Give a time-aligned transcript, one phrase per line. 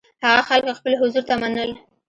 [0.25, 1.71] هغه خلک خپل حضور ته منل.